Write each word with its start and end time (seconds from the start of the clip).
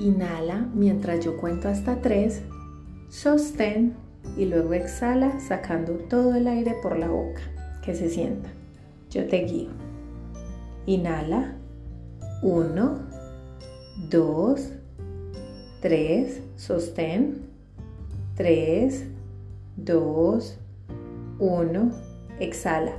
Inhala 0.00 0.66
mientras 0.74 1.22
yo 1.22 1.36
cuento 1.36 1.68
hasta 1.68 2.00
tres. 2.00 2.40
Sostén 3.10 3.94
y 4.38 4.46
luego 4.46 4.72
exhala 4.72 5.38
sacando 5.40 5.92
todo 6.08 6.34
el 6.34 6.48
aire 6.48 6.74
por 6.82 6.98
la 6.98 7.08
boca. 7.08 7.42
Que 7.84 7.94
se 7.94 8.08
sienta. 8.08 8.48
Yo 9.10 9.26
te 9.26 9.44
guío. 9.44 9.68
Inhala. 10.86 11.54
Uno, 12.42 13.00
dos, 14.08 14.70
tres. 15.82 16.40
Sostén. 16.56 17.42
Tres, 18.36 19.04
dos, 19.76 20.58
uno. 21.38 21.90
Exhala. 22.38 22.92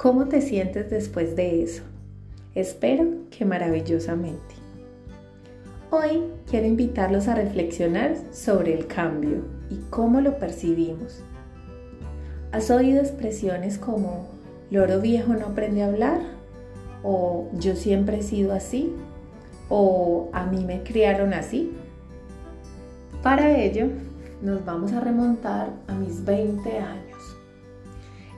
¿Cómo 0.00 0.28
te 0.28 0.40
sientes 0.40 0.88
después 0.88 1.36
de 1.36 1.62
eso? 1.62 1.82
Espero 2.54 3.04
que 3.30 3.44
maravillosamente. 3.44 4.54
Hoy 5.90 6.22
quiero 6.48 6.66
invitarlos 6.66 7.28
a 7.28 7.34
reflexionar 7.34 8.16
sobre 8.32 8.72
el 8.72 8.86
cambio 8.86 9.42
y 9.68 9.76
cómo 9.90 10.22
lo 10.22 10.38
percibimos. 10.38 11.22
¿Has 12.50 12.70
oído 12.70 12.98
expresiones 12.98 13.76
como 13.76 14.26
loro 14.70 15.02
viejo 15.02 15.34
no 15.34 15.48
aprende 15.48 15.82
a 15.82 15.88
hablar? 15.88 16.22
¿O 17.02 17.50
yo 17.58 17.76
siempre 17.76 18.20
he 18.20 18.22
sido 18.22 18.54
así? 18.54 18.94
¿O 19.68 20.30
a 20.32 20.46
mí 20.46 20.64
me 20.64 20.82
criaron 20.82 21.34
así? 21.34 21.72
Para 23.22 23.54
ello, 23.54 23.88
nos 24.40 24.64
vamos 24.64 24.92
a 24.92 25.00
remontar 25.00 25.68
a 25.88 25.94
mis 25.94 26.24
20 26.24 26.78
años. 26.78 27.36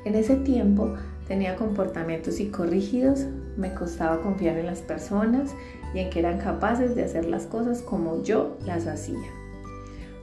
En 0.05 0.17
ese 0.17 0.34
tiempo 0.34 0.97
Tenía 1.28 1.56
comportamientos 1.56 2.34
psicorrígidos, 2.37 3.27
me 3.56 3.75
costaba 3.75 4.20
confiar 4.20 4.56
en 4.59 4.67
las 4.67 4.81
personas 4.81 5.55
y 5.95 6.01
en 6.01 6.11
que 6.11 6.19
eran 6.19 6.39
capaces 6.39 6.95
de 6.95 7.05
hacer 7.05 7.27
las 7.27 7.47
cosas 7.47 7.83
como 7.83 8.23
yo 8.23 8.56
las 8.67 8.87
hacía. 8.87 9.31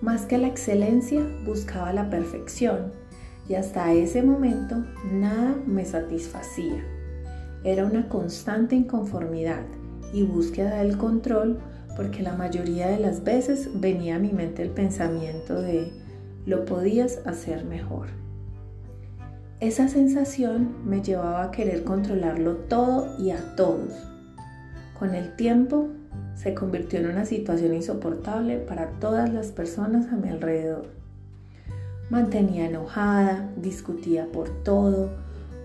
Más 0.02 0.26
que 0.26 0.38
la 0.38 0.48
excelencia, 0.48 1.22
buscaba 1.46 1.94
la 1.94 2.10
perfección 2.10 2.94
y 3.48 3.56
hasta 3.56 3.92
ese 3.94 4.22
momento 4.22 4.76
nada 5.12 5.56
me 5.66 5.84
satisfacía. 5.86 6.84
Era 7.64 7.86
una 7.86 8.08
constante 8.08 8.76
inconformidad 8.76 9.64
y 10.14 10.24
búsqueda 10.24 10.82
del 10.82 10.98
control 10.98 11.60
porque 11.98 12.24
la 12.24 12.34
mayoría 12.34 12.88
de 12.88 13.00
las 13.00 13.24
veces 13.24 13.70
venía 13.74 14.16
a 14.16 14.20
mi 14.20 14.32
mente 14.32 14.62
el 14.62 14.70
pensamiento 14.70 15.62
de 15.62 15.92
lo 16.46 16.64
podías 16.64 17.20
hacer 17.26 17.66
mejor. 17.66 18.08
Esa 19.60 19.90
sensación 19.90 20.70
me 20.86 21.02
llevaba 21.02 21.44
a 21.44 21.52
querer 21.52 21.84
controlarlo 21.84 22.56
todo 22.56 23.10
y 23.20 23.32
a 23.32 23.56
todos. 23.58 23.92
Con 24.98 25.16
el 25.16 25.36
tiempo 25.36 25.90
se 26.34 26.54
convirtió 26.54 27.00
en 27.00 27.08
una 27.08 27.26
situación 27.26 27.74
insoportable 27.74 28.56
para 28.56 28.92
todas 29.02 29.34
las 29.34 29.48
personas 29.48 30.14
a 30.14 30.16
mi 30.16 30.30
alrededor. 30.30 30.88
Mantenía 32.10 32.68
enojada, 32.68 33.50
discutía 33.58 34.28
por 34.32 34.50
todo, 34.64 35.10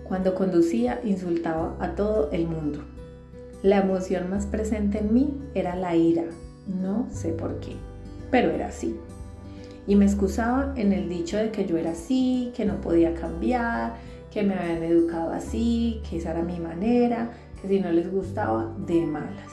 cuando 0.03 0.35
conducía 0.35 0.99
insultaba 1.05 1.77
a 1.79 1.95
todo 1.95 2.29
el 2.33 2.47
mundo. 2.47 2.83
La 3.63 3.77
emoción 3.77 4.29
más 4.29 4.45
presente 4.45 4.99
en 4.99 5.13
mí 5.13 5.41
era 5.53 5.73
la 5.77 5.95
ira, 5.95 6.25
no 6.67 7.07
sé 7.13 7.31
por 7.31 7.61
qué, 7.61 7.77
pero 8.29 8.51
era 8.51 8.67
así 8.67 8.99
y 9.87 9.95
me 9.95 10.05
excusaba 10.05 10.73
en 10.75 10.93
el 10.93 11.09
dicho 11.09 11.37
de 11.37 11.51
que 11.51 11.65
yo 11.65 11.77
era 11.77 11.91
así, 11.91 12.51
que 12.55 12.65
no 12.65 12.81
podía 12.81 13.13
cambiar, 13.13 13.95
que 14.31 14.43
me 14.43 14.55
habían 14.55 14.83
educado 14.83 15.31
así, 15.31 16.01
que 16.09 16.17
esa 16.17 16.31
era 16.31 16.43
mi 16.43 16.59
manera, 16.59 17.31
que 17.61 17.67
si 17.67 17.79
no 17.79 17.91
les 17.91 18.11
gustaba, 18.11 18.75
de 18.85 19.05
malas. 19.05 19.51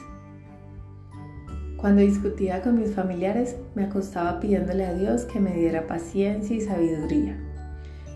Cuando 1.77 2.01
discutía 2.01 2.61
con 2.61 2.79
mis 2.79 2.93
familiares, 2.93 3.57
me 3.75 3.83
acostaba 3.83 4.39
pidiéndole 4.39 4.85
a 4.85 4.93
Dios 4.93 5.25
que 5.25 5.39
me 5.39 5.53
diera 5.53 5.85
paciencia 5.85 6.55
y 6.55 6.61
sabiduría, 6.61 7.37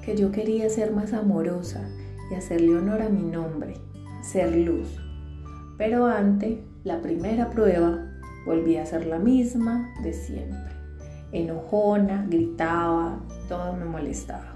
que 0.03 0.15
yo 0.15 0.31
quería 0.31 0.69
ser 0.69 0.93
más 0.93 1.13
amorosa 1.13 1.87
y 2.31 2.35
hacerle 2.35 2.77
honor 2.77 3.01
a 3.01 3.09
mi 3.09 3.23
nombre, 3.23 3.75
ser 4.23 4.55
luz. 4.55 4.99
Pero 5.77 6.05
ante 6.07 6.63
la 6.83 7.01
primera 7.01 7.49
prueba, 7.49 8.05
volví 8.45 8.77
a 8.77 8.85
ser 8.85 9.05
la 9.05 9.19
misma 9.19 9.93
de 10.01 10.13
siempre 10.13 10.76
enojona, 11.31 12.25
gritaba, 12.29 13.19
todo 13.47 13.73
me 13.73 13.85
molestaba. 13.85 14.55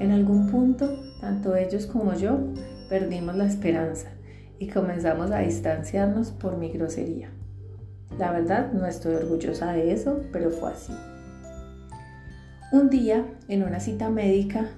En 0.00 0.10
algún 0.10 0.50
punto, 0.50 0.98
tanto 1.20 1.54
ellos 1.56 1.86
como 1.86 2.14
yo 2.14 2.38
perdimos 2.88 3.36
la 3.36 3.46
esperanza 3.46 4.08
y 4.58 4.68
comenzamos 4.68 5.30
a 5.30 5.38
distanciarnos 5.38 6.30
por 6.30 6.56
mi 6.56 6.70
grosería. 6.70 7.30
La 8.18 8.30
verdad 8.30 8.72
no 8.72 8.86
estoy 8.86 9.14
orgullosa 9.14 9.72
de 9.72 9.92
eso, 9.92 10.20
pero 10.32 10.50
fue 10.50 10.70
así. 10.70 10.92
Un 12.72 12.90
día, 12.90 13.24
en 13.48 13.62
una 13.62 13.80
cita 13.80 14.10
médica, 14.10 14.68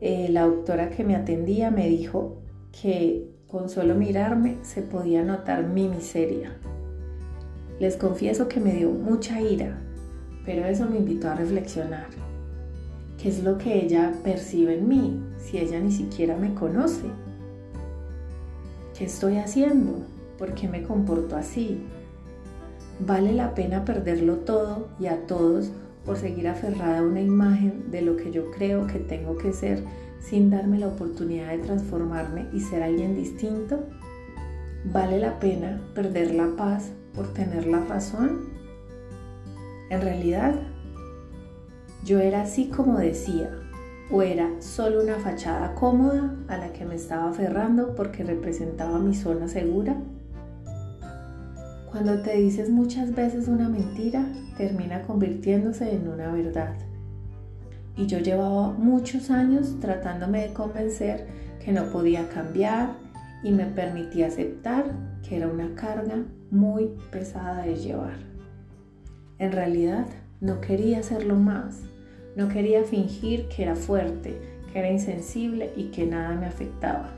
eh, 0.00 0.28
la 0.30 0.42
doctora 0.42 0.90
que 0.90 1.04
me 1.04 1.16
atendía 1.16 1.70
me 1.70 1.88
dijo 1.88 2.42
que 2.80 3.28
con 3.48 3.68
solo 3.68 3.94
mirarme 3.94 4.58
se 4.62 4.82
podía 4.82 5.22
notar 5.24 5.64
mi 5.64 5.88
miseria. 5.88 6.52
Les 7.80 7.96
confieso 7.96 8.48
que 8.48 8.60
me 8.60 8.74
dio 8.74 8.90
mucha 8.90 9.40
ira, 9.40 9.78
pero 10.48 10.64
eso 10.64 10.86
me 10.86 10.96
invitó 10.96 11.28
a 11.28 11.34
reflexionar. 11.34 12.06
¿Qué 13.20 13.28
es 13.28 13.44
lo 13.44 13.58
que 13.58 13.84
ella 13.84 14.14
percibe 14.24 14.78
en 14.78 14.88
mí 14.88 15.22
si 15.36 15.58
ella 15.58 15.78
ni 15.78 15.92
siquiera 15.92 16.38
me 16.38 16.54
conoce? 16.54 17.04
¿Qué 18.96 19.04
estoy 19.04 19.36
haciendo? 19.36 20.06
¿Por 20.38 20.54
qué 20.54 20.66
me 20.66 20.84
comporto 20.84 21.36
así? 21.36 21.82
¿Vale 22.98 23.34
la 23.34 23.54
pena 23.54 23.84
perderlo 23.84 24.36
todo 24.36 24.88
y 24.98 25.08
a 25.08 25.26
todos 25.26 25.70
por 26.06 26.16
seguir 26.16 26.48
aferrada 26.48 27.00
a 27.00 27.02
una 27.02 27.20
imagen 27.20 27.90
de 27.90 28.00
lo 28.00 28.16
que 28.16 28.30
yo 28.30 28.50
creo 28.50 28.86
que 28.86 29.00
tengo 29.00 29.36
que 29.36 29.52
ser 29.52 29.84
sin 30.18 30.48
darme 30.48 30.78
la 30.78 30.88
oportunidad 30.88 31.50
de 31.50 31.58
transformarme 31.58 32.46
y 32.54 32.60
ser 32.60 32.82
alguien 32.82 33.14
distinto? 33.14 33.84
¿Vale 34.94 35.18
la 35.18 35.40
pena 35.40 35.78
perder 35.94 36.34
la 36.34 36.56
paz 36.56 36.90
por 37.12 37.34
tener 37.34 37.66
la 37.66 37.80
razón? 37.80 38.57
En 39.90 40.02
realidad, 40.02 40.54
yo 42.04 42.20
era 42.20 42.42
así 42.42 42.68
como 42.68 42.98
decía, 42.98 43.50
o 44.10 44.22
era 44.22 44.50
solo 44.60 45.02
una 45.02 45.16
fachada 45.16 45.74
cómoda 45.74 46.34
a 46.48 46.56
la 46.56 46.72
que 46.72 46.84
me 46.84 46.94
estaba 46.94 47.30
aferrando 47.30 47.94
porque 47.94 48.24
representaba 48.24 48.98
mi 48.98 49.14
zona 49.14 49.48
segura. 49.48 49.96
Cuando 51.90 52.20
te 52.22 52.36
dices 52.36 52.70
muchas 52.70 53.14
veces 53.14 53.48
una 53.48 53.68
mentira, 53.68 54.26
termina 54.56 55.02
convirtiéndose 55.02 55.94
en 55.94 56.08
una 56.08 56.32
verdad. 56.32 56.74
Y 57.96 58.06
yo 58.06 58.18
llevaba 58.18 58.72
muchos 58.72 59.30
años 59.30 59.76
tratándome 59.80 60.42
de 60.46 60.52
convencer 60.52 61.26
que 61.64 61.72
no 61.72 61.90
podía 61.90 62.28
cambiar 62.28 62.94
y 63.42 63.52
me 63.52 63.66
permitía 63.66 64.28
aceptar 64.28 64.84
que 65.26 65.36
era 65.36 65.48
una 65.48 65.74
carga 65.74 66.24
muy 66.50 66.90
pesada 67.10 67.62
de 67.62 67.76
llevar. 67.76 68.37
En 69.38 69.52
realidad 69.52 70.06
no 70.40 70.60
quería 70.60 70.98
hacerlo 70.98 71.36
más, 71.36 71.82
no 72.34 72.48
quería 72.48 72.82
fingir 72.82 73.48
que 73.48 73.62
era 73.62 73.76
fuerte, 73.76 74.36
que 74.72 74.78
era 74.78 74.90
insensible 74.90 75.72
y 75.76 75.84
que 75.90 76.06
nada 76.06 76.34
me 76.34 76.46
afectaba. 76.46 77.10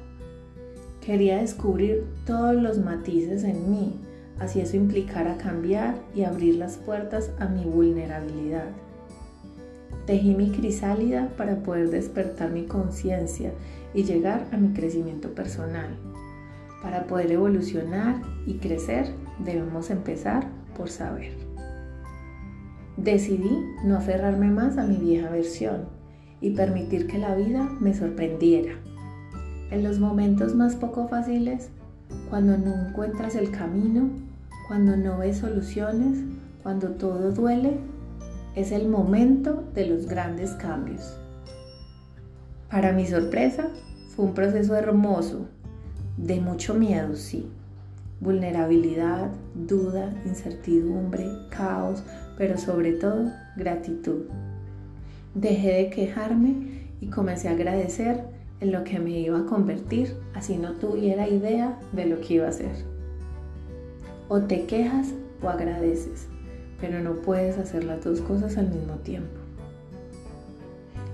Quería 1.00 1.38
descubrir 1.38 2.04
todos 2.26 2.54
los 2.54 2.78
matices 2.78 3.42
en 3.44 3.70
mí, 3.70 3.94
así 4.38 4.60
eso 4.60 4.76
implicara 4.76 5.38
cambiar 5.38 5.94
y 6.14 6.24
abrir 6.24 6.56
las 6.56 6.76
puertas 6.76 7.30
a 7.38 7.46
mi 7.46 7.64
vulnerabilidad. 7.64 8.68
Tejí 10.06 10.34
mi 10.34 10.50
crisálida 10.50 11.28
para 11.38 11.62
poder 11.62 11.88
despertar 11.88 12.50
mi 12.50 12.64
conciencia 12.64 13.52
y 13.94 14.04
llegar 14.04 14.46
a 14.52 14.58
mi 14.58 14.74
crecimiento 14.74 15.34
personal. 15.34 15.96
Para 16.82 17.06
poder 17.06 17.32
evolucionar 17.32 18.20
y 18.46 18.54
crecer 18.54 19.06
debemos 19.38 19.90
empezar 19.90 20.48
por 20.76 20.90
saber. 20.90 21.49
Decidí 23.02 23.64
no 23.82 23.96
aferrarme 23.96 24.50
más 24.50 24.76
a 24.76 24.84
mi 24.84 24.96
vieja 24.96 25.30
versión 25.30 25.86
y 26.42 26.50
permitir 26.50 27.06
que 27.06 27.16
la 27.16 27.34
vida 27.34 27.66
me 27.80 27.94
sorprendiera. 27.94 28.74
En 29.70 29.82
los 29.82 29.98
momentos 29.98 30.54
más 30.54 30.76
poco 30.76 31.08
fáciles 31.08 31.70
cuando 32.28 32.58
no 32.58 32.88
encuentras 32.88 33.36
el 33.36 33.52
camino, 33.52 34.10
cuando 34.68 34.98
no 34.98 35.16
ves 35.16 35.38
soluciones, 35.38 36.18
cuando 36.62 36.90
todo 36.90 37.30
duele, 37.30 37.78
es 38.54 38.70
el 38.70 38.86
momento 38.86 39.64
de 39.72 39.86
los 39.86 40.06
grandes 40.06 40.50
cambios. 40.52 41.18
Para 42.70 42.92
mi 42.92 43.06
sorpresa, 43.06 43.70
fue 44.14 44.26
un 44.26 44.34
proceso 44.34 44.76
hermoso, 44.76 45.48
de 46.18 46.38
mucho 46.38 46.74
miedo, 46.74 47.16
sí. 47.16 47.50
Vulnerabilidad, 48.20 49.30
duda, 49.54 50.12
incertidumbre, 50.26 51.26
caos, 51.48 52.04
pero 52.40 52.56
sobre 52.56 52.92
todo 52.92 53.30
gratitud. 53.54 54.22
Dejé 55.34 55.74
de 55.74 55.90
quejarme 55.90 56.88
y 56.98 57.08
comencé 57.08 57.48
a 57.48 57.52
agradecer 57.52 58.24
en 58.60 58.72
lo 58.72 58.82
que 58.82 58.98
me 58.98 59.10
iba 59.10 59.40
a 59.40 59.44
convertir, 59.44 60.16
así 60.32 60.56
no 60.56 60.72
tuviera 60.76 61.28
idea 61.28 61.78
de 61.92 62.06
lo 62.06 62.18
que 62.22 62.34
iba 62.34 62.46
a 62.46 62.48
hacer. 62.48 62.72
O 64.30 64.40
te 64.40 64.64
quejas 64.64 65.08
o 65.42 65.50
agradeces, 65.50 66.28
pero 66.80 67.00
no 67.00 67.16
puedes 67.16 67.58
hacer 67.58 67.84
las 67.84 68.02
dos 68.02 68.22
cosas 68.22 68.56
al 68.56 68.70
mismo 68.70 68.94
tiempo. 68.94 69.38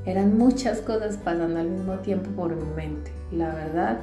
Eran 0.05 0.39
muchas 0.39 0.81
cosas 0.81 1.17
pasando 1.17 1.59
al 1.59 1.71
mismo 1.71 1.95
tiempo 1.95 2.31
por 2.37 2.55
mi 2.55 2.73
mente. 2.77 3.11
La 3.33 3.53
verdad, 3.53 3.99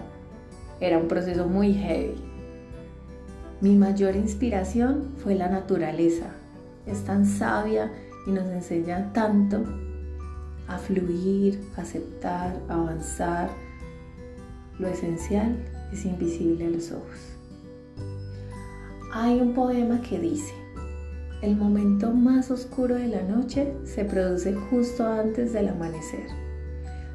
era 0.82 0.98
un 0.98 1.08
proceso 1.08 1.48
muy 1.48 1.74
heavy. 1.74 2.16
Mi 3.62 3.78
mayor 3.78 4.18
inspiración 4.18 5.14
fue 5.20 5.36
la 5.36 5.48
naturaleza. 5.48 6.43
Es 6.86 7.04
tan 7.04 7.26
sabia 7.26 7.92
y 8.28 8.32
nos 8.32 8.46
enseña 8.46 9.12
tanto 9.14 9.64
a 10.68 10.78
fluir, 10.78 11.62
aceptar, 11.78 12.60
avanzar. 12.70 13.50
Lo 14.80 14.88
esencial 14.88 15.58
es 15.92 16.06
invisible 16.06 16.66
a 16.66 16.70
los 16.70 16.92
ojos. 16.92 17.38
Hay 19.14 19.40
un 19.40 19.54
poema 19.54 20.02
que 20.02 20.20
dice, 20.20 20.54
el 21.42 21.56
momento 21.56 22.12
más 22.12 22.50
oscuro 22.50 22.96
de 22.96 23.08
la 23.08 23.22
noche 23.22 23.74
se 23.84 24.06
produce 24.06 24.56
justo 24.56 25.06
antes 25.06 25.54
del 25.54 25.70
amanecer. 25.70 26.28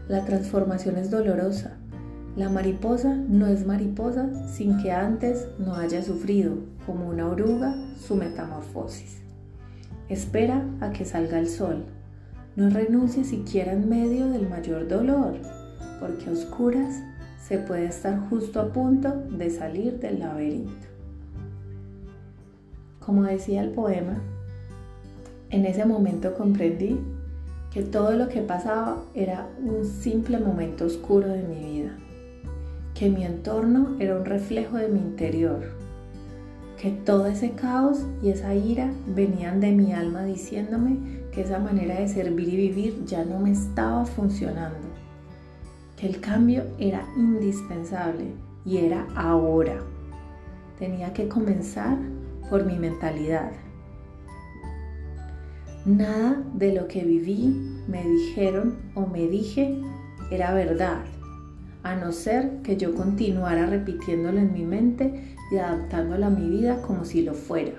La 0.07 0.25
transformación 0.25 0.97
es 0.97 1.11
dolorosa. 1.11 1.77
La 2.37 2.49
mariposa 2.49 3.15
no 3.15 3.47
es 3.47 3.67
mariposa 3.67 4.29
sin 4.47 4.81
que 4.81 4.93
antes 4.93 5.49
no 5.59 5.75
haya 5.75 6.03
sufrido, 6.03 6.53
como 6.87 7.09
una 7.09 7.27
oruga, 7.27 7.75
su 7.97 8.15
metamorfosis. 8.15 9.28
Espera 10.09 10.65
a 10.81 10.91
que 10.91 11.05
salga 11.05 11.39
el 11.39 11.49
sol, 11.49 11.85
no 12.57 12.71
renuncie 12.71 13.25
siquiera 13.25 13.73
en 13.73 13.89
medio 13.89 14.27
del 14.29 14.49
mayor 14.49 14.89
dolor, 14.89 15.35
porque 16.01 16.31
a 16.31 16.33
oscuras 16.33 17.03
se 17.41 17.59
puede 17.59 17.87
estar 17.87 18.19
justo 18.29 18.61
a 18.61 18.73
punto 18.73 19.13
de 19.31 19.51
salir 19.51 20.01
del 20.01 20.21
laberinto. 20.21 20.87
Como 23.01 23.23
decía 23.23 23.63
el 23.63 23.71
poema, 23.71 24.21
en 25.51 25.67
ese 25.67 25.85
momento 25.85 26.35
comprendí 26.35 26.99
que 27.71 27.83
todo 27.83 28.13
lo 28.13 28.29
que 28.29 28.41
pasaba 28.41 29.03
era 29.15 29.47
un 29.63 29.85
simple 29.85 30.39
momento 30.39 30.87
oscuro 30.87 31.29
de 31.29 31.43
mi 31.43 31.61
vida, 31.61 31.91
que 32.95 33.11
mi 33.11 33.25
entorno 33.25 33.97
era 33.99 34.17
un 34.17 34.25
reflejo 34.25 34.79
de 34.79 34.89
mi 34.89 35.01
interior, 35.01 35.78
que 36.81 36.91
todo 36.91 37.27
ese 37.27 37.53
caos 37.53 38.07
y 38.23 38.31
esa 38.31 38.55
ira 38.55 38.91
venían 39.09 39.61
de 39.61 39.73
mi 39.73 39.93
alma 39.93 40.25
diciéndome 40.25 40.99
que 41.33 41.43
esa 41.43 41.59
manera 41.59 41.99
de 41.99 42.09
servir 42.09 42.49
y 42.49 42.57
vivir 42.57 43.05
ya 43.05 43.25
no 43.25 43.41
me 43.41 43.51
estaba 43.51 44.07
funcionando, 44.07 44.89
que 45.97 46.07
el 46.07 46.21
cambio 46.21 46.65
era 46.79 47.05
indispensable 47.17 48.33
y 48.65 48.79
era 48.79 49.07
ahora. 49.17 49.81
Tenía 50.79 51.13
que 51.13 51.29
comenzar 51.29 51.99
por 52.49 52.65
mi 52.65 52.79
mentalidad. 52.79 53.51
Nada 55.85 56.43
de 56.55 56.75
lo 56.75 56.87
que 56.87 57.05
viví, 57.05 57.83
me 57.89 58.05
dijeron 58.05 58.77
o 58.95 59.07
me 59.07 59.27
dije 59.27 59.81
era 60.31 60.53
verdad, 60.53 61.01
a 61.83 61.97
no 61.97 62.13
ser 62.13 62.61
que 62.63 62.77
yo 62.77 62.95
continuara 62.95 63.67
repitiéndolo 63.67 64.39
en 64.39 64.53
mi 64.53 64.63
mente 64.63 65.37
y 65.51 65.57
adaptándolo 65.57 66.27
a 66.27 66.31
mi 66.31 66.49
vida 66.49 66.83
como 66.83 67.05
si 67.05 67.23
lo 67.23 67.35
fuera. 67.35 67.73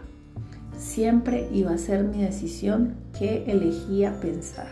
Siempre 0.78 1.48
iba 1.52 1.72
a 1.72 1.78
ser 1.78 2.04
mi 2.04 2.24
decisión 2.24 2.96
que 3.18 3.44
elegía 3.52 4.20
pensar. 4.20 4.68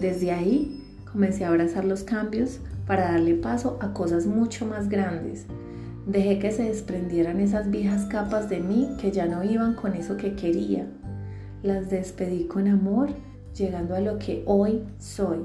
Desde 0.00 0.32
ahí 0.32 0.82
comencé 1.10 1.44
a 1.44 1.48
abrazar 1.48 1.84
los 1.84 2.02
cambios 2.04 2.60
para 2.86 3.12
darle 3.12 3.34
paso 3.34 3.78
a 3.80 3.92
cosas 3.92 4.26
mucho 4.26 4.66
más 4.66 4.88
grandes. 4.88 5.46
Dejé 6.06 6.38
que 6.38 6.52
se 6.52 6.64
desprendieran 6.64 7.40
esas 7.40 7.70
viejas 7.70 8.04
capas 8.04 8.48
de 8.48 8.60
mí 8.60 8.88
que 9.00 9.10
ya 9.10 9.26
no 9.26 9.42
iban 9.42 9.74
con 9.74 9.94
eso 9.94 10.16
que 10.16 10.36
quería. 10.36 10.86
Las 11.62 11.90
despedí 11.90 12.44
con 12.44 12.68
amor, 12.68 13.08
llegando 13.56 13.96
a 13.96 14.00
lo 14.00 14.18
que 14.18 14.44
hoy 14.46 14.82
soy 14.98 15.38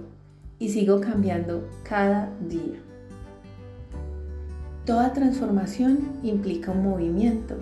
y 0.59 0.69
sigo 0.69 1.01
cambiando 1.01 1.67
cada 1.83 2.29
día. 2.47 2.90
Toda 4.85 5.13
transformación 5.13 5.99
implica 6.23 6.71
un 6.71 6.83
movimiento, 6.83 7.55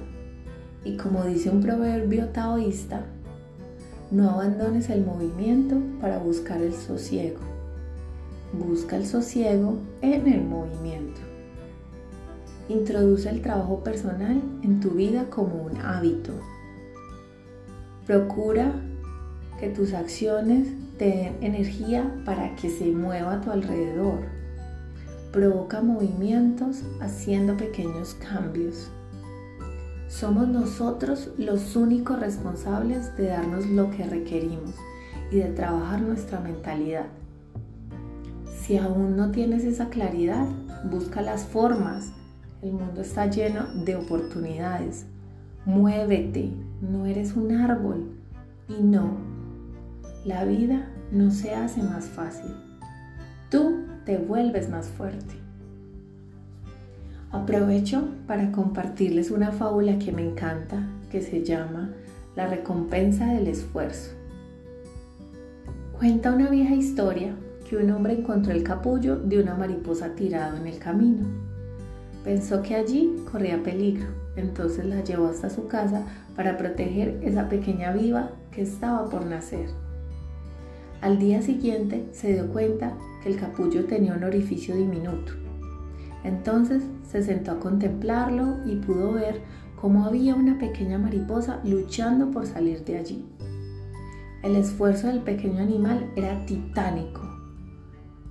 y 0.86 0.96
como 0.96 1.26
dice 1.26 1.50
un 1.50 1.62
proverbio 1.62 2.30
taoísta, 2.30 3.02
no 4.10 4.30
abandones 4.30 4.90
el 4.90 5.06
movimiento 5.06 5.76
para 6.00 6.18
buscar 6.18 6.62
el 6.62 6.74
sosiego. 6.74 7.42
Busca 8.54 8.96
el 8.96 9.06
sosiego 9.06 9.78
en 10.02 10.28
el 10.28 10.44
movimiento. 10.46 11.20
Introduce 12.70 13.30
el 13.30 13.42
trabajo 13.42 13.84
personal 13.84 14.42
en 14.64 14.80
tu 14.80 14.92
vida 14.92 15.26
como 15.30 15.64
un 15.64 15.76
hábito. 15.78 16.32
Procura 18.08 18.72
que 19.60 19.68
tus 19.68 19.94
acciones 19.94 20.70
te 20.98 21.06
den 21.06 21.36
energía 21.42 22.10
para 22.26 22.56
que 22.56 22.70
se 22.70 22.86
mueva 22.86 23.34
a 23.34 23.42
tu 23.42 23.52
alrededor. 23.52 24.39
Provoca 25.32 25.82
movimientos 25.82 26.84
haciendo 27.02 27.56
pequeños 27.56 28.16
cambios. 28.16 28.90
Somos 30.08 30.48
nosotros 30.48 31.30
los 31.38 31.76
únicos 31.76 32.20
responsables 32.20 33.16
de 33.16 33.28
darnos 33.28 33.68
lo 33.68 33.92
que 33.92 34.06
requerimos 34.06 34.74
y 35.32 35.38
de 35.38 35.52
trabajar 35.52 36.02
nuestra 36.02 36.40
mentalidad. 36.40 37.06
Si 38.60 38.78
aún 38.78 39.16
no 39.16 39.30
tienes 39.30 39.66
esa 39.66 39.90
claridad, 39.90 40.48
busca 40.90 41.22
las 41.22 41.44
formas. 41.44 42.12
El 42.64 42.74
mundo 42.74 43.02
está 43.02 43.28
lleno 43.28 43.68
de 43.86 43.98
oportunidades. 43.98 45.06
Muévete, 45.66 46.54
no 46.82 47.06
eres 47.06 47.36
un 47.36 47.52
árbol. 47.52 48.10
Y 48.68 48.82
no, 48.82 49.18
la 50.26 50.44
vida 50.46 50.90
no 51.12 51.30
se 51.30 51.54
hace 51.54 51.84
más 51.84 52.06
fácil. 52.06 52.52
Tú 53.50 53.89
te 54.10 54.18
vuelves 54.18 54.72
más 54.72 54.88
fuerte. 54.88 55.36
Aprovecho 57.30 58.08
para 58.26 58.52
compartirles 58.52 59.30
una 59.30 59.52
fábula 59.52 60.00
que 60.00 60.12
me 60.12 60.28
encanta, 60.28 60.82
que 61.12 61.22
se 61.22 61.44
llama 61.44 61.94
La 62.36 62.48
recompensa 62.48 63.28
del 63.28 63.46
esfuerzo. 63.46 64.14
Cuenta 65.96 66.34
una 66.34 66.50
vieja 66.50 66.74
historia 66.74 67.36
que 67.70 67.78
un 67.78 67.92
hombre 67.92 68.14
encontró 68.14 68.52
el 68.52 68.64
capullo 68.64 69.16
de 69.16 69.44
una 69.44 69.54
mariposa 69.54 70.16
tirado 70.16 70.58
en 70.58 70.66
el 70.66 70.80
camino. 70.80 71.28
Pensó 72.24 72.64
que 72.64 72.74
allí 72.74 73.16
corría 73.32 73.62
peligro, 73.62 74.08
entonces 74.36 74.86
la 74.86 75.04
llevó 75.04 75.28
hasta 75.28 75.52
su 75.52 75.68
casa 75.68 76.02
para 76.36 76.58
proteger 76.58 77.20
esa 77.22 77.48
pequeña 77.48 77.92
viva 77.92 78.32
que 78.50 78.64
estaba 78.64 79.08
por 79.08 79.28
nacer. 79.28 79.70
Al 81.00 81.20
día 81.20 81.44
siguiente 81.44 82.08
se 82.12 82.34
dio 82.34 82.48
cuenta 82.52 82.98
que 83.22 83.30
el 83.30 83.40
capullo 83.40 83.86
tenía 83.86 84.14
un 84.14 84.24
orificio 84.24 84.76
diminuto 84.76 85.34
entonces 86.24 86.84
se 87.10 87.24
sentó 87.24 87.52
a 87.52 87.60
contemplarlo 87.60 88.58
y 88.66 88.76
pudo 88.76 89.14
ver 89.14 89.42
cómo 89.80 90.06
había 90.06 90.36
una 90.36 90.58
pequeña 90.58 90.98
mariposa 90.98 91.62
luchando 91.64 92.32
por 92.32 92.46
salir 92.46 92.84
de 92.84 92.98
allí. 92.98 93.26
El 94.44 94.56
esfuerzo 94.56 95.08
del 95.08 95.20
pequeño 95.20 95.62
animal 95.62 96.12
era 96.16 96.46
titánico. 96.46 97.22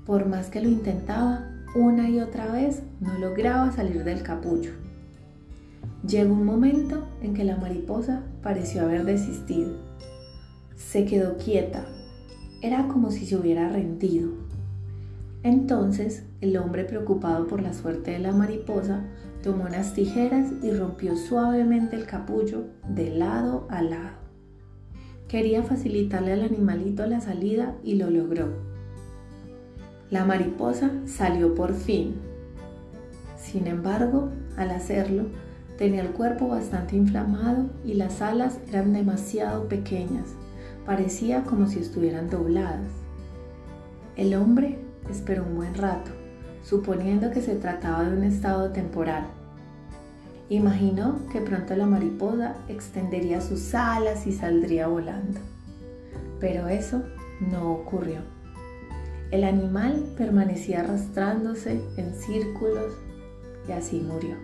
Por 0.05 0.27
más 0.27 0.49
que 0.49 0.61
lo 0.61 0.69
intentaba, 0.69 1.51
una 1.75 2.09
y 2.09 2.21
otra 2.21 2.51
vez 2.51 2.83
no 3.01 3.19
lograba 3.19 3.73
salir 3.73 4.05
del 4.05 4.23
capullo. 4.23 4.73
Llegó 6.07 6.33
un 6.33 6.47
momento 6.47 7.09
en 7.21 7.35
que 7.35 7.45
la 7.45 7.57
mariposa 7.57 8.23
pareció 8.43 8.83
haber 8.83 9.05
desistido. 9.05 9.73
Se 10.77 11.05
quedó 11.05 11.37
quieta. 11.37 11.85
Era 12.63 12.89
como 12.89 13.11
si 13.11 13.27
se 13.27 13.37
hubiera 13.37 13.69
rendido. 13.69 14.48
Entonces 15.43 16.25
el 16.41 16.57
hombre, 16.57 16.85
preocupado 16.85 17.47
por 17.47 17.63
la 17.63 17.73
suerte 17.73 18.13
de 18.13 18.19
la 18.19 18.33
mariposa, 18.33 19.05
tomó 19.43 19.65
unas 19.65 19.95
tijeras 19.95 20.53
y 20.63 20.71
rompió 20.73 21.17
suavemente 21.17 21.97
el 21.97 22.07
capullo 22.07 22.65
de 22.89 23.11
lado 23.11 23.67
a 23.71 23.83
lado. 23.83 24.19
Quería 25.29 25.63
facilitarle 25.63 26.33
al 26.33 26.43
animalito 26.43 27.07
la 27.07 27.21
salida 27.21 27.77
y 27.85 27.95
lo 27.95 28.11
logró. 28.11 28.49
La 30.11 30.25
mariposa 30.25 30.91
salió 31.05 31.55
por 31.55 31.75
fin. 31.75 32.15
Sin 33.37 33.67
embargo, 33.67 34.31
al 34.57 34.71
hacerlo, 34.71 35.27
tenía 35.77 36.01
el 36.01 36.13
cuerpo 36.13 36.49
bastante 36.49 36.97
inflamado 36.97 37.67
y 37.85 37.95
las 37.95 38.23
alas 38.23 38.59
eran 38.69 38.93
demasiado 38.93 39.69
pequeñas. 39.69 40.31
Parecía 40.87 41.45
como 41.45 41.67
si 41.67 41.79
estuvieran 41.79 42.31
dobladas. 42.31 42.91
El 44.17 44.35
hombre 44.35 44.79
esperó 45.11 45.45
un 45.45 45.57
buen 45.57 45.75
rato, 45.75 46.11
suponiendo 46.63 47.31
que 47.31 47.41
se 47.41 47.57
trataba 47.57 48.05
de 48.05 48.17
un 48.17 48.25
estado 48.25 48.71
temporal. 48.71 49.27
Imaginó 50.49 51.19
que 51.31 51.41
pronto 51.41 51.77
la 51.77 51.87
mariposa 51.87 52.57
extendería 52.69 53.41
sus 53.41 53.75
alas 53.75 54.27
y 54.27 54.33
saldría 54.33 54.89
volando. 54.89 55.41
Pero 56.41 56.69
eso 56.69 57.03
no 57.41 57.73
ocurrió. 57.73 58.21
El 59.31 59.45
animal 59.45 60.05
permanecía 60.17 60.81
arrastrándose 60.81 61.83
en 61.99 62.15
círculos 62.15 62.95
y 63.69 63.73
así 63.73 64.01
murió. 64.01 64.37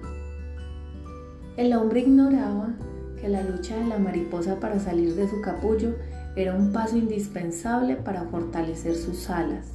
El 1.57 1.73
hombre 1.73 2.01
ignoraba 2.01 2.75
que 3.19 3.29
la 3.29 3.43
lucha 3.43 3.77
de 3.77 3.87
la 3.87 3.99
mariposa 3.99 4.61
para 4.61 4.79
salir 4.79 5.15
de 5.15 5.27
su 5.29 5.41
capullo 5.41 5.95
era 6.37 6.55
un 6.55 6.73
paso 6.73 6.97
indispensable 6.97 7.97
para 7.97 8.25
fortalecer 8.25 8.95
sus 8.97 9.31
alas. 9.31 9.74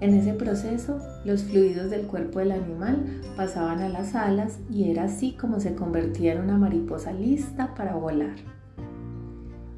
En 0.00 0.14
ese 0.14 0.32
proceso, 0.32 1.00
los 1.24 1.42
fluidos 1.42 1.90
del 1.90 2.06
cuerpo 2.06 2.38
del 2.38 2.52
animal 2.52 3.20
pasaban 3.36 3.80
a 3.80 3.88
las 3.88 4.14
alas 4.14 4.58
y 4.70 4.90
era 4.90 5.04
así 5.04 5.32
como 5.32 5.58
se 5.58 5.74
convertía 5.74 6.34
en 6.34 6.42
una 6.42 6.56
mariposa 6.56 7.12
lista 7.12 7.74
para 7.74 7.96
volar. 7.96 8.36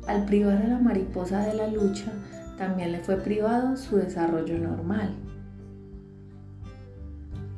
Al 0.07 0.27
privar 0.27 0.59
a 0.59 0.69
la 0.69 0.79
mariposa 0.79 1.47
de 1.47 1.55
la 1.55 1.69
lucha, 1.69 2.13
también 2.59 2.93
le 2.93 2.99
fue 2.99 3.17
privado 3.17 3.79
su 3.79 3.97
desarrollo 3.97 4.59
normal. 4.59 5.15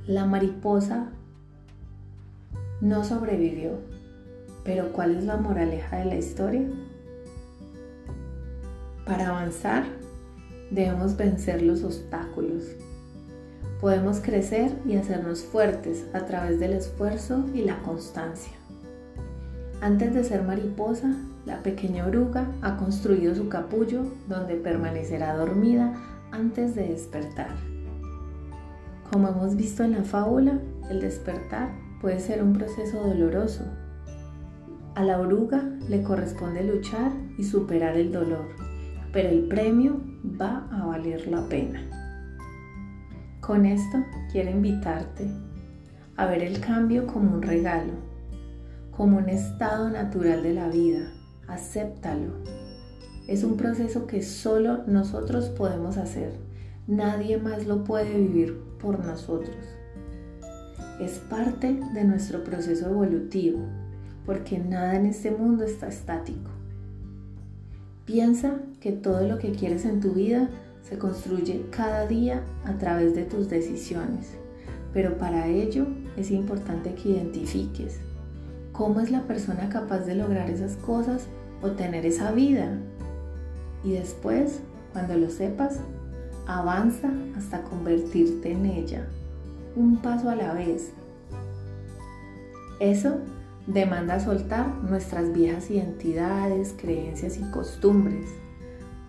La 0.07 0.27
mariposa 0.27 1.09
no 2.81 3.03
sobrevivió, 3.03 3.81
pero 4.65 4.93
¿cuál 4.93 5.17
es 5.17 5.25
la 5.25 5.37
moraleja 5.37 5.97
de 5.97 6.05
la 6.05 6.17
historia? 6.17 6.69
Para 9.05 9.31
avanzar, 9.31 9.85
debemos 10.73 11.17
vencer 11.17 11.63
los 11.63 11.85
obstáculos. 11.85 12.65
Podemos 13.81 14.21
crecer 14.21 14.73
y 14.87 14.97
hacernos 14.97 15.43
fuertes 15.43 16.07
a 16.13 16.25
través 16.25 16.59
del 16.61 16.73
esfuerzo 16.73 17.45
y 17.55 17.63
la 17.63 17.83
constancia. 17.83 18.53
Antes 19.81 20.15
de 20.15 20.25
ser 20.25 20.43
mariposa, 20.43 21.13
la 21.45 21.63
pequeña 21.63 22.07
oruga 22.07 22.47
ha 22.63 22.77
construido 22.77 23.35
su 23.35 23.49
capullo 23.49 24.05
donde 24.29 24.55
permanecerá 24.55 25.37
dormida 25.37 25.93
antes 26.31 26.75
de 26.75 26.89
despertar. 26.89 27.51
Como 29.11 29.29
hemos 29.29 29.57
visto 29.57 29.83
en 29.83 29.93
la 29.93 30.05
fábula, 30.05 30.59
el 30.89 31.01
despertar 31.01 31.71
puede 32.01 32.21
ser 32.21 32.43
un 32.43 32.53
proceso 32.53 33.03
doloroso. 33.03 33.65
A 34.95 35.05
la 35.05 35.19
oruga 35.19 35.63
le 35.89 36.03
corresponde 36.03 36.63
luchar 36.63 37.11
y 37.37 37.45
superar 37.45 37.97
el 37.97 38.13
dolor, 38.13 38.47
pero 39.13 39.29
el 39.29 39.49
premio 39.49 40.01
va 40.41 40.69
a 40.73 40.87
valer 40.87 41.29
la 41.29 41.47
pena. 41.49 41.83
Con 43.41 43.67
esto 43.67 43.99
quiero 44.31 44.51
invitarte 44.51 45.29
a 46.17 46.27
ver 46.27 46.43
el 46.43 46.61
cambio 46.61 47.07
como 47.07 47.35
un 47.35 47.43
regalo, 47.43 47.93
como 48.91 49.19
un 49.19 49.29
estado 49.29 49.91
natural 49.91 50.43
de 50.43 50.55
la 50.55 50.69
vida 50.69 51.13
acéptalo. 51.53 52.33
Es 53.29 53.45
un 53.45 53.57
proceso 53.57 54.07
que 54.07 54.23
solo 54.23 54.85
nosotros 54.87 55.49
podemos 55.51 55.97
hacer. 55.97 56.33
Nadie 56.87 57.39
más 57.39 57.67
lo 57.67 57.85
puede 57.85 58.19
vivir 58.19 58.59
por 58.81 59.05
nosotros. 59.05 59.57
Es 61.01 61.19
parte 61.19 61.79
de 61.95 62.05
nuestro 62.05 62.43
proceso 62.45 62.89
evolutivo, 62.89 63.61
porque 64.27 64.59
nada 64.59 64.97
en 64.97 65.07
este 65.07 65.31
mundo 65.31 65.65
está 65.65 65.89
estático. 65.89 66.52
Piensa 68.13 68.57
que 68.83 68.93
todo 68.93 69.27
lo 69.27 69.39
que 69.39 69.53
quieres 69.53 69.87
en 69.87 70.01
tu 70.01 70.13
vida 70.13 70.51
se 70.87 70.99
construye 70.99 71.65
cada 71.71 72.07
día 72.07 72.43
a 72.67 72.77
través 72.77 73.15
de 73.15 73.25
tus 73.25 73.49
decisiones, 73.49 74.33
pero 74.93 75.17
para 75.17 75.47
ello 75.47 75.87
es 76.19 76.31
importante 76.31 76.95
que 76.95 77.09
identifiques 77.09 78.01
cómo 78.73 79.01
es 79.01 79.11
la 79.11 79.23
persona 79.23 79.71
capaz 79.71 80.01
de 80.01 80.15
lograr 80.15 80.51
esas 80.51 80.77
cosas 80.77 81.25
o 81.63 81.71
tener 81.71 82.05
esa 82.05 82.33
vida. 82.33 82.77
Y 83.83 83.93
después, 83.93 84.61
cuando 84.93 85.17
lo 85.17 85.31
sepas, 85.31 85.81
avanza 86.47 87.11
hasta 87.35 87.63
convertirte 87.63 88.53
en 88.53 88.67
ella, 88.67 89.09
un 89.75 89.97
paso 90.03 90.29
a 90.29 90.37
la 90.37 90.53
vez. 90.53 90.93
Eso 92.79 93.21
demanda 93.67 94.19
soltar 94.21 94.67
nuestras 94.83 95.33
viejas 95.33 95.71
identidades, 95.71 96.75
creencias 96.77 97.39
y 97.39 97.43
costumbres, 97.51 98.27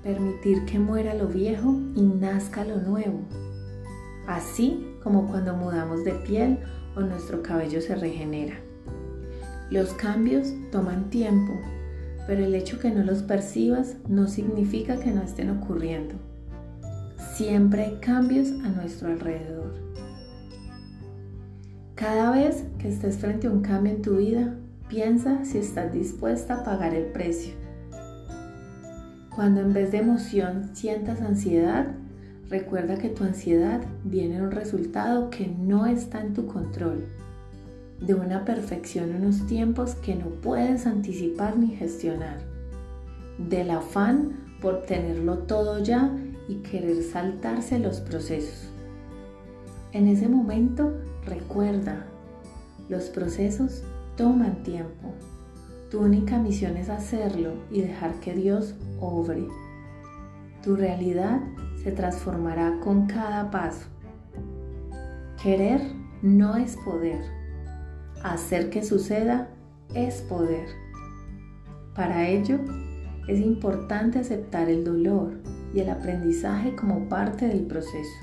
permitir 0.04 0.66
que 0.66 0.80
muera 0.80 1.14
lo 1.14 1.28
viejo 1.28 1.80
y 1.96 2.02
nazca 2.02 2.64
lo 2.64 2.78
nuevo, 2.78 3.22
así 4.28 4.88
como 5.02 5.28
cuando 5.28 5.56
mudamos 5.56 6.04
de 6.04 6.14
piel 6.14 6.60
o 6.96 7.02
nuestro 7.02 7.42
cabello 7.42 7.82
se 7.82 7.96
regenera. 7.96 8.56
Los 9.70 9.94
cambios 9.94 10.54
toman 10.72 11.10
tiempo, 11.10 11.54
pero 12.28 12.46
el 12.46 12.54
hecho 12.54 12.80
que 12.80 12.92
no 12.92 13.04
los 13.04 13.24
percibas 13.24 13.96
no 14.08 14.28
significa 14.28 15.00
que 15.00 15.12
no 15.12 15.24
estén 15.24 15.50
ocurriendo. 15.50 16.16
Siempre 17.36 17.86
hay 17.86 17.96
cambios 18.00 18.50
a 18.64 18.70
nuestro 18.70 19.10
alrededor. 19.10 19.93
Cada 22.04 22.32
vez 22.32 22.66
que 22.80 22.90
estés 22.90 23.18
frente 23.18 23.48
a 23.48 23.50
un 23.50 23.62
cambio 23.62 23.94
en 23.94 24.02
tu 24.02 24.18
vida, 24.18 24.58
piensa 24.90 25.46
si 25.46 25.60
estás 25.60 25.94
dispuesta 25.94 26.56
a 26.56 26.64
pagar 26.66 26.94
el 26.94 27.06
precio. 27.06 27.54
Cuando 29.34 29.62
en 29.62 29.72
vez 29.72 29.94
de 29.94 30.00
emoción 30.00 30.72
sientas 30.74 31.22
ansiedad, 31.22 31.88
recuerda 32.50 32.98
que 32.98 33.08
tu 33.08 33.24
ansiedad 33.24 33.80
viene 34.04 34.36
de 34.36 34.42
un 34.42 34.52
resultado 34.52 35.30
que 35.30 35.48
no 35.48 35.86
está 35.86 36.20
en 36.20 36.34
tu 36.34 36.46
control 36.46 37.06
de 38.02 38.16
una 38.16 38.44
perfección 38.44 39.12
en 39.12 39.24
unos 39.24 39.48
tiempos 39.48 39.96
que 39.96 40.14
no 40.14 40.26
puedes 40.26 40.86
anticipar 40.86 41.56
ni 41.58 41.68
gestionar, 41.68 42.40
del 43.38 43.72
afán 43.72 44.42
por 44.60 44.82
tenerlo 44.82 45.38
todo 45.38 45.82
ya 45.82 46.12
y 46.50 46.56
querer 46.56 47.02
saltarse 47.02 47.80
los 47.80 48.02
procesos. 48.02 48.68
En 49.94 50.10
ese 50.10 50.28
momento 50.28 50.92
recuerda, 51.26 52.06
los 52.90 53.06
procesos 53.06 53.84
toman 54.18 54.64
tiempo. 54.64 55.14
Tu 55.90 56.00
única 56.00 56.38
misión 56.38 56.78
es 56.78 56.90
hacerlo 56.90 57.54
y 57.72 57.82
dejar 57.82 58.14
que 58.20 58.34
Dios 58.34 58.76
obre. 59.00 59.48
Tu 60.64 60.76
realidad 60.76 61.42
se 61.84 61.92
transformará 61.92 62.80
con 62.80 63.06
cada 63.06 63.52
paso. 63.52 63.86
Querer 65.42 65.82
no 66.22 66.56
es 66.56 66.78
poder 66.78 67.44
Hacer 68.24 68.70
que 68.70 68.86
suceda 68.86 69.50
es 69.94 70.22
poder. 70.22 70.66
Para 71.94 72.30
ello, 72.30 72.58
es 73.28 73.38
importante 73.42 74.20
aceptar 74.20 74.70
el 74.70 74.86
dolor 74.86 75.42
y 75.74 75.82
el 75.82 75.90
aprendizaje 75.90 76.74
como 76.74 77.10
parte 77.10 77.50
del 77.50 77.66
proceso, 77.66 78.16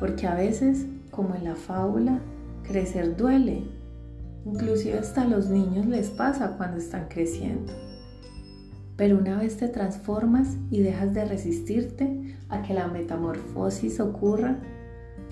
porque 0.00 0.26
a 0.26 0.34
veces, 0.34 0.86
como 1.16 1.34
en 1.34 1.44
la 1.44 1.56
fábula, 1.56 2.20
crecer 2.62 3.16
duele. 3.16 3.64
Inclusive 4.44 4.98
hasta 4.98 5.22
a 5.22 5.26
los 5.26 5.48
niños 5.48 5.86
les 5.86 6.10
pasa 6.10 6.56
cuando 6.56 6.76
están 6.76 7.08
creciendo. 7.08 7.72
Pero 8.96 9.18
una 9.18 9.38
vez 9.38 9.56
te 9.56 9.68
transformas 9.68 10.56
y 10.70 10.80
dejas 10.82 11.14
de 11.14 11.24
resistirte 11.24 12.36
a 12.50 12.62
que 12.62 12.74
la 12.74 12.86
metamorfosis 12.86 13.98
ocurra, 13.98 14.60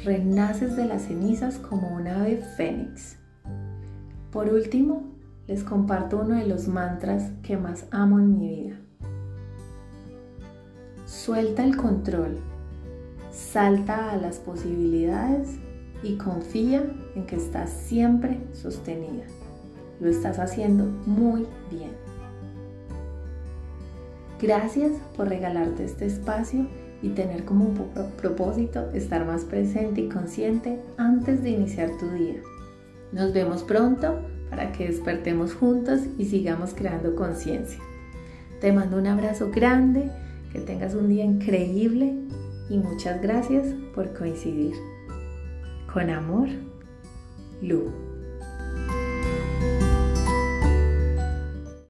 renaces 0.02 0.74
de 0.74 0.86
las 0.86 1.02
cenizas 1.02 1.58
como 1.58 1.94
un 1.94 2.08
ave 2.08 2.38
fénix 2.56 3.18
por 4.34 4.48
último, 4.48 5.04
les 5.46 5.62
comparto 5.62 6.18
uno 6.18 6.34
de 6.34 6.48
los 6.48 6.66
mantras 6.66 7.30
que 7.44 7.56
más 7.56 7.86
amo 7.92 8.18
en 8.18 8.36
mi 8.36 8.48
vida. 8.48 8.76
Suelta 11.06 11.62
el 11.62 11.76
control, 11.76 12.38
salta 13.30 14.10
a 14.10 14.16
las 14.16 14.40
posibilidades 14.40 15.60
y 16.04 16.16
confía 16.16 16.84
en 17.16 17.26
que 17.26 17.36
estás 17.36 17.70
siempre 17.70 18.38
sostenida. 18.52 19.24
Lo 20.00 20.08
estás 20.08 20.38
haciendo 20.38 20.84
muy 21.06 21.46
bien. 21.70 21.92
Gracias 24.40 24.92
por 25.16 25.28
regalarte 25.28 25.84
este 25.84 26.06
espacio 26.06 26.66
y 27.02 27.10
tener 27.10 27.44
como 27.44 27.72
propósito 28.20 28.90
estar 28.92 29.26
más 29.26 29.44
presente 29.44 30.02
y 30.02 30.08
consciente 30.08 30.80
antes 30.96 31.42
de 31.42 31.50
iniciar 31.50 31.90
tu 31.98 32.08
día. 32.10 32.40
Nos 33.12 33.32
vemos 33.32 33.62
pronto 33.62 34.20
para 34.50 34.72
que 34.72 34.86
despertemos 34.88 35.54
juntos 35.54 36.00
y 36.18 36.26
sigamos 36.26 36.74
creando 36.74 37.14
conciencia. 37.14 37.80
Te 38.60 38.72
mando 38.72 38.98
un 38.98 39.06
abrazo 39.06 39.50
grande, 39.50 40.10
que 40.52 40.60
tengas 40.60 40.94
un 40.94 41.08
día 41.08 41.24
increíble 41.24 42.14
y 42.68 42.78
muchas 42.78 43.20
gracias 43.20 43.66
por 43.94 44.12
coincidir. 44.14 44.74
Con 45.94 46.10
amor, 46.10 46.48
Lu. 47.62 48.03